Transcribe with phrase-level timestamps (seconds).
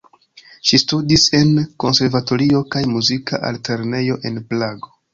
[0.69, 1.51] Ŝi studis en
[1.85, 4.97] konservatorio kaj Muzika altlernejo en Prago.